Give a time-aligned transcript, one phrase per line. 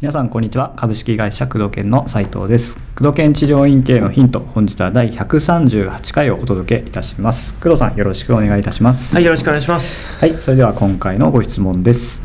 [0.00, 0.74] 皆さんこんにちは。
[0.76, 2.76] 株式会社工藤研の斉藤です。
[2.96, 7.52] 工藤研治療院系のヒント本日は第138回をお届けいたします。
[7.54, 9.12] 工藤さんよろしくお願いいたします。
[9.12, 10.12] はい、よろしくお願いします。
[10.14, 12.22] はいそれでは今回のご質問です。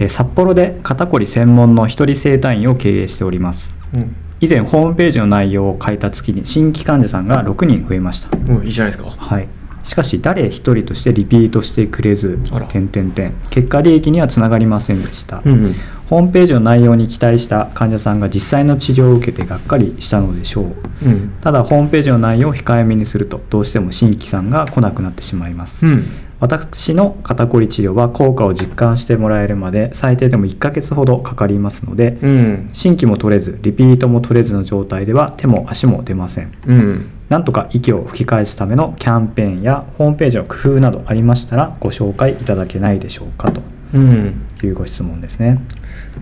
[0.00, 3.72] えー札幌で肩こり専門の一人整体院を経営しております。
[3.94, 8.36] うん、以前ホームページの内容を変えた月に新規患者さんが6人増えました。
[8.36, 9.10] うん、いいじゃないですか。
[9.10, 9.46] はい。
[9.84, 12.66] しかし誰一人としてリピートしてくれずあら。
[12.66, 15.76] 点々点結果利益にはつながりませんでした、うん、うん、
[16.08, 20.74] ホームページの内容に期待した患者さんが実際の治療を受けてがっかりしたのでしょう。
[21.04, 26.06] うん、ただホームページの内容を控えめにするとどうしても新規さんが来なくなってしまいます、うん、
[26.42, 36.52] 私の肩こり治療は効果を実感してもらえるまで最低でも1ヶ月ほどかかりますので、うん、新規も取れずリピートも取れずの状態では手も足も出ません。
[36.66, 43.62] うん、なんとか息を吹き返すためのキャンペーンやホームページの工夫などありましたらご紹介いただけないでしょうかと
[43.94, 45.60] うん、いうご質問ですね。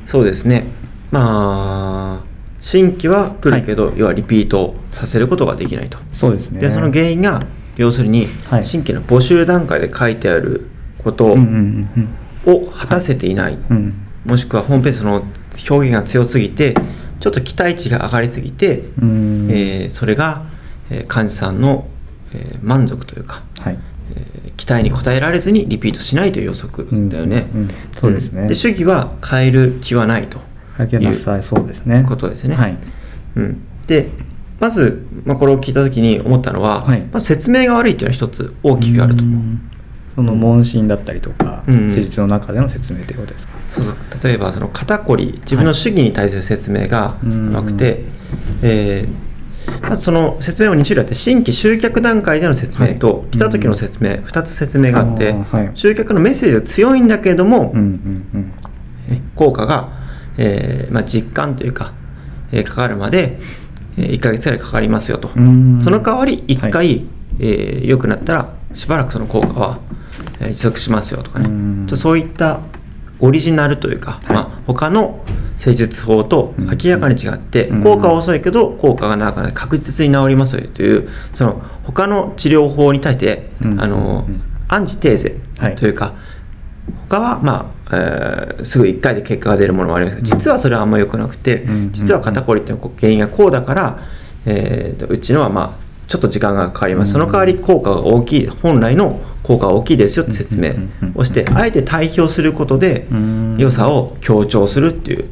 [0.04, 0.66] そうですね。
[1.10, 2.24] まあ、
[2.60, 5.96] 新規は来るけど、要はリピートさせることができないと。
[6.12, 6.60] そうですね。
[6.60, 7.46] で、その原因が、
[7.80, 8.64] 要するに、はい。
[8.64, 10.66] 新規の募集段階で書いてある
[11.02, 11.34] こと
[12.44, 13.58] を果たせていない。
[14.26, 15.24] もしくはホームページその
[15.68, 16.74] 表現が強すぎて、
[17.20, 19.48] ちょっと期待値が上がりすぎて、うん。
[19.50, 20.44] えーそれが、
[20.90, 21.88] えー患者さんの、
[22.34, 23.78] えー満足というか、はい。
[24.14, 27.48] えー期待に応えられずにリピートしないという予測だよね。
[27.54, 27.60] うん。
[27.62, 28.44] うんそうですね。
[28.44, 28.46] ん。
[28.46, 30.38] で主義は変える気はないと
[31.38, 32.04] いそうですね。
[32.06, 32.56] ことですね。
[32.56, 32.76] はい。
[33.36, 34.10] うん、で
[34.60, 37.00] まず、まあ、これを聞いた時に思ったのは、はい。
[37.00, 39.40] まあ、説明が悪いっていうのは一つ大きくあると思う。
[39.40, 39.60] ん。
[40.16, 43.52] その問診だったりとか、うん施術の中での説明ということですか？
[43.70, 43.96] そうそう。
[44.22, 48.04] 例えばその肩こり自分の主義に対する説明がなくて、
[48.62, 49.30] えー
[49.88, 53.26] まずその説明も2種類あって新規集客段階での説明と、はい。
[53.30, 55.70] 来た時の説明、2つ説明があってはい。
[55.74, 57.82] 集客のメッセージが強いんだけれども、うんう
[58.38, 58.52] ん
[59.10, 59.90] え効果が、
[60.38, 61.92] えーまあ、実感というか、
[62.52, 63.40] えーかかるまで、え
[63.96, 65.80] 1ヶ月ぐらいかかりますよと、うん。
[65.82, 67.04] その代わり1回、はい。
[67.40, 69.78] えー良くなったらしばらくその効果は、
[70.40, 71.48] えー持続しますよとかね、
[71.96, 72.60] そういった
[73.18, 74.32] オリジナルというか、はい。
[74.34, 75.20] まあ、他の
[75.56, 76.66] 施術法とうん。
[76.66, 77.82] 明らかに違って、うん。
[77.82, 83.80] 効果は遅いけど効果が長くなって確実に治りますよというその他の治療法に対して、うん。
[83.80, 84.42] あのうん。
[84.68, 85.76] アンチテーゼはい。
[85.76, 86.14] というか、
[87.08, 91.92] 他は、まあえーすぐ1回で結果が出るものもありますけど実はそれはあんま良くなくて、うん。
[91.92, 93.98] 実は肩こりっていうのは原因がこうだから、
[94.46, 97.12] えーとうちのはまあちょっと時間がかかります、うん。
[97.14, 100.74] その代わり効果が大きい本来の効果が大きいですよって説明
[101.14, 103.56] をしてあえて対比をすることでうん。
[103.58, 105.28] 良さを強調するっていう。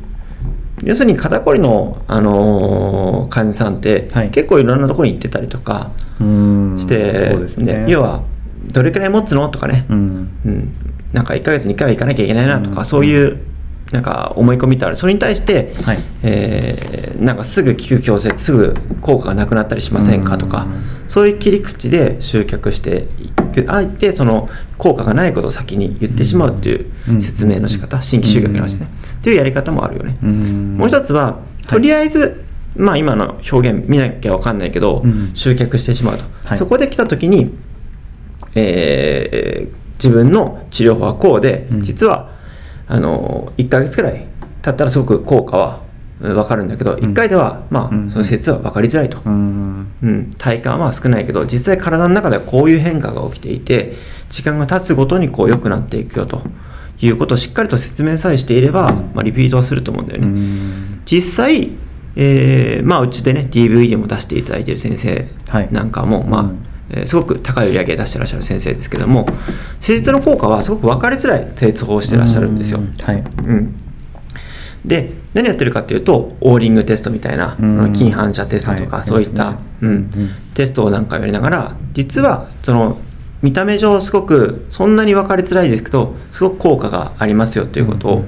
[0.84, 4.30] 要するに肩こりの、あのー患者さんって、はい。
[4.30, 5.90] 結構いろんなところに行ってたりとか
[6.20, 6.76] うん。
[6.80, 7.86] して、ね。
[7.88, 8.22] 要は
[8.72, 9.48] どれくらい持つの？
[9.48, 10.30] とかね、うん。
[10.46, 10.72] うん、
[11.12, 12.84] なんか1ヶ月に1回は行かなきゃいけないなとか、うん。
[12.86, 13.38] そういう
[13.92, 14.96] なんか思い込みってある。
[14.96, 16.04] それに対して、はい。
[16.22, 21.08] えーなんかすぐ効く強制すぐ効果がなくなったりしませんかとか、うん。
[21.08, 23.64] そういう切り口で集客していく。
[23.68, 27.22] あえてその効果がないことを先に言ってしまうっていううん。
[27.22, 28.02] 説明の仕方、うん。
[28.02, 28.90] 新規集客に関してね、
[29.20, 30.76] っていうやり方もあるよね、うん。
[30.76, 32.44] もう一つはとりあえず、
[32.76, 35.30] まあ今の表現見なきゃ分かんないけど、うん。
[35.34, 36.58] 集客してしまうと、はい。
[36.58, 37.52] そこで来た時に、
[38.54, 41.82] えー自分の治療法はこうで、うん。
[41.82, 42.30] 実は
[42.86, 44.26] あの1ヶ月くらい
[44.62, 45.80] 経ったらすごく効果は
[46.20, 47.00] うん分かるんだけど、ん。
[47.00, 53.94] 1回では、まあうんその説は分かりづらいと、うんうん、体感は少ないけど実際体の中ではこういう変化が起きていて
[54.30, 56.42] 時間が経つごとにこう良くなっていくよと。
[57.00, 61.02] いうことをしっかりと説明さえしていれば、まあ、リピートはすると思うんだようね、ん。
[61.04, 61.70] 実際、
[62.16, 65.68] えーまあ、うちでね DVD も出していただいている先生はい。
[65.70, 69.26] なんかも、まあうんえーすごく高い売り上げ出してらっしゃる先生ですけども
[69.80, 73.16] 施術の効果はすごく分かりづらい施術法をしてらっしゃるんですよ、うはい。
[73.16, 73.74] うん、
[74.84, 77.64] で何やってるかっていうとオーリングテストみたいな、う
[78.10, 79.06] 反射テストとか、はい。
[79.06, 80.34] そういった、うん。
[80.54, 82.98] テストをなんかやりながら実はその
[83.42, 88.24] 見た目上すごくそんなに分かりづらいですけどすごく効果がありますよということを、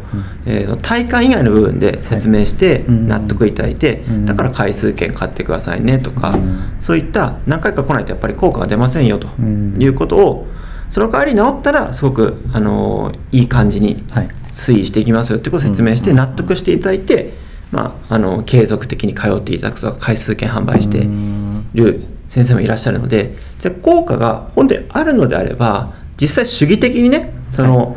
[0.47, 10.47] え体感以外の部分で説明してうん納得いただいて、うんだから回数券買ってくださいねとか、うんそういった何回か来ないとやっぱり効果が出ませんよとうんいうことを
[10.91, 14.31] その代わり治ったらすごく、あのいい感じにはい。
[14.53, 17.33] 推移していきますよっていうことを説明してうん納得していただいて、
[17.71, 27.97] まあ、あの継続的に通っていただくとか回数券販売してうんいる先生もいらっしゃるのでじゃあ効果が本当にあるのであれば実際主義的にねその、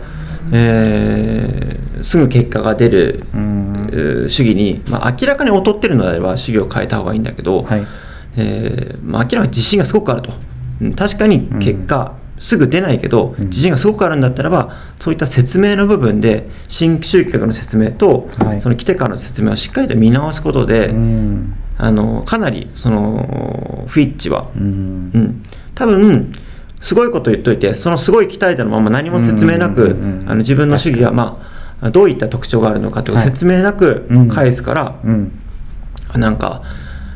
[0.51, 3.23] えーすぐ結果が出る、
[4.27, 7.87] 主義に、まあ、明らかに劣ってるのであれば主義を変えた方がいいんだけど、はい。
[8.35, 10.33] えーまあ、明らかに自信がすごくあると。
[10.81, 13.45] うん確かに結果、すぐ出ないけどうん。
[13.45, 18.61] 自信がすごくあるんだったらばそういった説明の部分で新集客の説明と、はい。
[18.61, 21.55] その来てからの説明をしっかりと見直すことで、うん。
[21.77, 25.11] あのかなりそのフィッチは、うん。
[25.13, 25.43] うん、
[25.75, 26.31] 多分
[26.81, 29.95] すごいこと言っといてそのすごい期待度のまま何も説明なく、
[30.37, 31.41] 自分の主義が、ま
[31.81, 33.25] あ、どういった特徴があるのかというはい。
[33.25, 34.27] 説明なくうん。
[34.29, 35.31] 返すから、うん。
[36.15, 36.63] なんか、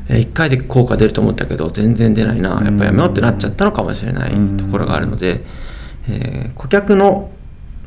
[0.10, 5.44] え1回で効果出ると思ったけど全然出ないなやっぱやめようってなっちゃったのかもしれないところがあるので、
[6.10, 7.30] えー顧客の、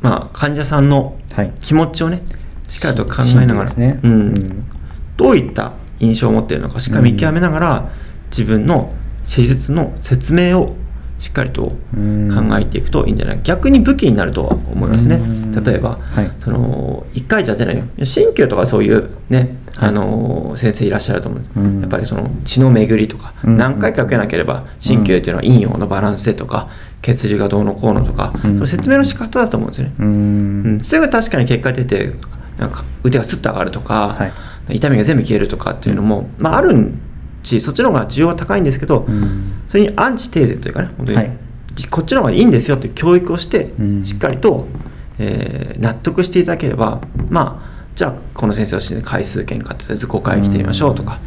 [0.01, 1.51] まあ、患者さんのはい。
[1.59, 2.21] 気持ちをね
[2.69, 4.65] しっかりと考えながら、ねうんうん。
[5.17, 7.91] どういった印象を持っているのかしっかり見極めながら、
[8.29, 8.93] 自分の
[9.25, 10.75] 施術の説明を
[11.19, 12.49] しっかりとうん。
[12.49, 13.39] 考えていくといいんじゃない？
[13.43, 15.17] 逆に武器になるとは思いますね。
[15.17, 15.63] うん。
[15.63, 16.31] 例えば、はい。
[16.43, 17.83] その1回じゃ出ないよ。
[17.97, 19.89] 鍼灸とかそういうね、はい。
[19.89, 21.81] あの先生いらっしゃると思う、うん。
[21.81, 23.57] やっぱりその血の巡りとか、うん。
[23.57, 26.69] 何回か受けなければ鍼灸っていうのは陰陽のバランスでとか
[27.03, 28.55] 血流がどうのこうのとか、うん。
[28.55, 30.77] その説明の仕方だと思うんですよね、ううん。
[30.77, 32.13] んすぐ確かに結果出て
[32.57, 34.33] なんか腕がスッと上がるとか、はい。
[34.75, 36.91] 痛みが全部消えるとかっていうのも、まあ、ある
[37.43, 39.53] しそっちの方が需要は高いんですけど、うん。
[39.67, 41.37] それにアンチテーゼというかね本当に、はい。
[41.89, 44.05] こっちの方がいいんですよっていう教育をして、うん。
[44.05, 44.67] しっかりと、
[45.19, 51.19] えー納得していただければまあじゃあこの先生をして回数券買ってとりあえず5回来てみましょうとか、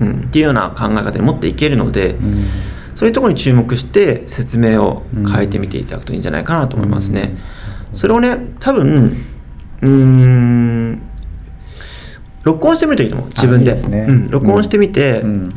[0.00, 0.20] うん。
[0.22, 2.46] っていうような考え方に持っていけるので、うん。
[2.94, 7.36] そういうところに注目して説明を変えてみていただくといいんじゃないかなと思いますね。
[7.92, 9.22] それをね多分
[9.82, 11.02] うーん
[12.46, 13.28] 録音してみるといいと思う。
[13.28, 13.74] 自分で。
[13.74, 14.06] ね。
[14.08, 15.48] うん、録音してみて、うん。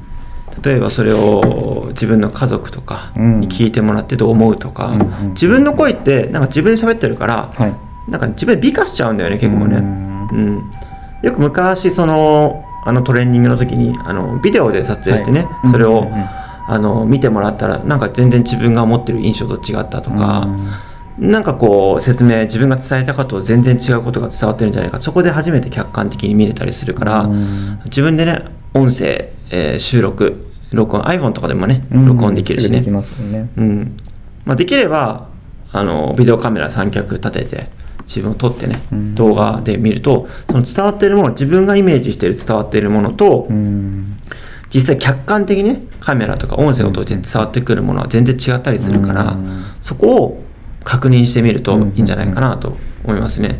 [0.64, 8.12] 例えばそれを自分の家族とかに聞いてもらってどう思うとか、うんうん自分の声ってなんか自分で喋ってるから、はい。
[8.12, 10.56] なんか自分で美化しちゃうんだよね結構ね、ううん。
[10.58, 10.72] ん
[11.22, 15.72] よく昔そのあのトレーニングの時にあのビデオで撮影してね、はい。
[15.72, 16.08] それを、
[16.68, 20.48] あの見てもらったらなんか全然自分が思ってる印象と違ったとか、
[21.20, 25.02] なんかこう説明自分が伝えたことと全然違うことが伝わってるんじゃないか。
[25.02, 27.82] そこで初めて客観的に見れたりするから、うん。
[27.86, 32.06] 自分でね音声、えー収録録音 iPhone とかでもねうん。
[32.08, 33.50] 録音できるしね、すぐできますよね。
[33.58, 33.98] うん。
[34.46, 35.28] まあ、できれば
[35.72, 37.68] あのビデオカメラ三脚立てて
[38.06, 39.16] 自分を撮ってね、うん。
[39.16, 44.18] 動画で見るとその伝わっているもの自分がイメージしている伝わっているものと、うん。
[44.74, 49.66] 実際客観的にねカメラとか音声を通じて伝わってくるものは全然違ったりするから、うん。
[49.82, 50.44] そこを
[50.84, 53.60] 確認してみるといいんじゃないかなと思いますね。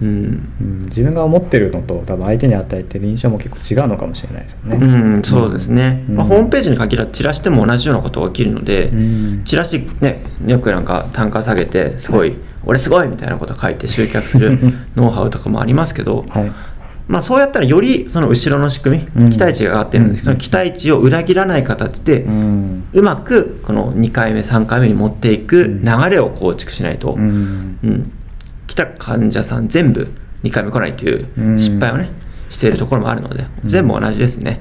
[0.00, 0.52] うん。
[0.60, 0.78] うん。
[0.86, 4.76] 自分が思ってるのと多分相手に与えてる印象も結構違うのかもしれないですよね。
[4.76, 6.16] うん、そうですね、うん。
[6.16, 9.42] まあ、ホームページに限らずチラシでも同じようなことが起きるので、うん。
[9.44, 14.58] チラシねよくなんか単価下げてすごい、俺すごいみたいなこと書いて集客する
[14.96, 16.52] ノウハウとかもありますけど、はい
[17.10, 19.24] まあ、そうやったらよりその後ろの仕組うん。
[19.24, 20.24] み期待値が上がってるので、うん。
[20.24, 22.88] その期待値を裏切らない形で、うん。
[22.92, 25.82] うまくこの2回目3回目に持っていくうん。
[25.82, 27.78] 流れを構築しないと、うん。
[27.82, 28.12] うん。
[28.68, 30.14] 来た患者さん全部
[30.44, 31.58] 2回目来ないといううん。
[31.58, 32.10] 失敗をね、
[32.48, 33.68] しているところもあるので、うん。
[33.68, 34.60] 全部同じですね、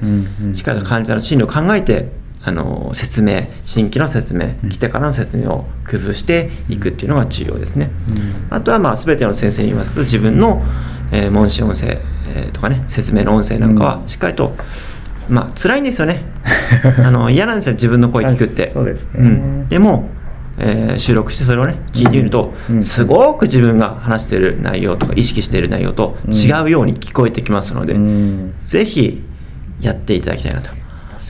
[0.55, 2.11] しっかりと患者の心理を考えて
[2.41, 4.69] あの説明新規の説明うん。
[4.69, 8.47] 来てからの説明を工夫していくっていうのが重要ですね、うん。
[8.50, 10.62] あとはまあ全ての先生に言いますけど自分の、
[11.12, 12.00] えー問診音声、
[12.33, 14.07] えーとかね説明の音声なんかはうん。
[14.07, 14.56] しっかりと、
[15.30, 16.24] まあ辛いんですよね。
[17.03, 18.71] あの嫌なんですよ自分の声聞くって。
[18.74, 19.09] そうですね。
[19.18, 20.09] うん、でも、
[20.59, 22.83] えー収録してそれをね聞いてみると、うん。
[22.83, 28.54] すごく自分が話している内容とか意識している内容とうん違うように聞こえてきますので、うん。
[28.63, 29.21] ぜひ
[29.81, 30.69] やっていただきたいなと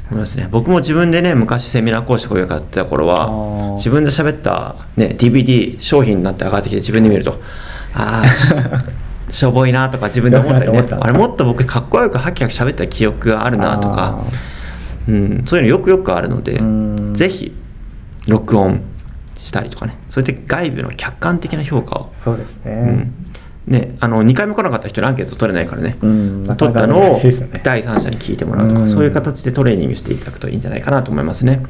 [0.09, 0.47] 思いますね。
[0.51, 3.75] 僕も自分でね昔セミナー講師こういうやってた頃あはー。
[3.75, 7.39] 自分で喋った、ね、DVD 商品になって上がってきて自分で見ると
[7.93, 8.53] ああし
[9.39, 10.85] しょぼいなとか自分で思ったりね。
[10.99, 14.23] あれもっと僕かっこよくハキハキ喋った記憶があるなとか、
[15.07, 17.13] うん、そういうのよくよくあるのでうん。
[17.13, 17.55] ぜひ
[18.27, 18.81] 録音
[19.37, 19.97] したりとかね。
[20.09, 23.13] そうやって外部の客観的な評価を、そうですね、うん
[23.69, 27.21] ね、あの2回目来なかった人にアンケート取れないからね、うんなか取なかったのを
[27.63, 28.89] 第三者に聞いてもらうとか、うん。
[28.89, 31.61] そういう形でトレーニングしていただくといいんじゃないかなと思いますね。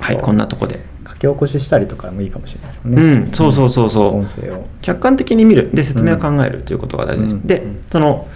[0.00, 0.84] はいこんなとこで。
[1.06, 3.02] 書き起こししたりとかもいいかもしれないですね。
[3.02, 4.18] うんそうそうそうそう。
[4.18, 4.66] 音声を。
[4.80, 5.70] 客観的に見る。
[5.72, 7.46] で説明を考えるということが大事、うん。
[7.46, 8.26] でその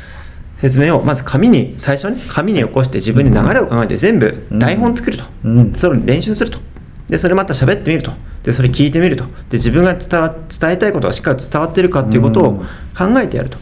[0.60, 5.74] 説明をまず紙に最初ね紙に起こして自分で流れを考えて全部台本作ると、うん。
[5.74, 6.60] それを練習すると。
[7.08, 8.12] でそれまた喋ってみると
[8.46, 9.24] でそれ聞いてみると。
[9.50, 12.58] で自分が伝わ伝えたいことがしっかり伝わってるかっていうことをうん。
[12.96, 13.58] 考えてやると、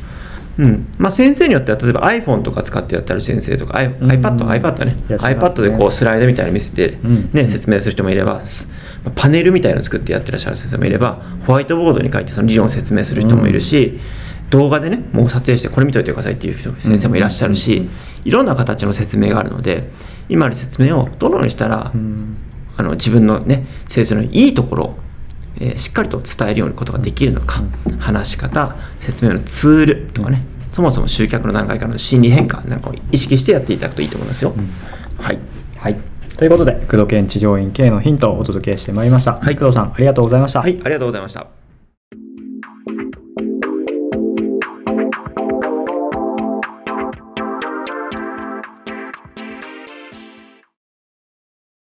[0.59, 0.87] うん。
[0.99, 4.11] まあ、先生によっては例えば iPhone とか使ってやってる先生とか i- うん。
[4.13, 4.97] iPad、iPad ね。
[5.09, 7.31] いらっしゃいます iPad でこうスライドみたいに見せて、うん。
[7.33, 8.71] ね、説明する人もいればす
[9.15, 13.99] パネルみたいなの作ってやってらっしゃる先生もいればホワイトボードに書いてその理論を説明する人もいるし、
[14.51, 17.89] 動画でねもう撮影してこれ見といてくださいっていう人先生もいらっしゃるし、うん。
[18.25, 19.91] いろんな形の説明があるので
[20.29, 22.37] 今の説明をどのようにしたら、うん
[22.77, 24.99] あの自分のね先生のいいところを、
[25.61, 27.63] えーしっかりと伝えるようなことができるのか、
[27.99, 34.53] 話し方説明のツールとかねそもそも集客の段階からの心理変化なんかを意識してやっていただくといいと思いますよ、
[35.19, 35.39] はい
[35.77, 35.97] はい。
[36.37, 39.35] ということで、工藤研治療院系のヒントをお届けしてまいりました。
[39.35, 40.61] はい工藤さん、ありがとうございました。
[40.61, 41.64] はいありがとうございました